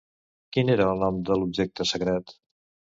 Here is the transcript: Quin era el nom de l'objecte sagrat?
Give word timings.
Quin 0.57 0.71
era 0.77 0.87
el 0.95 1.05
nom 1.05 1.21
de 1.29 1.39
l'objecte 1.39 1.91
sagrat? 1.95 2.39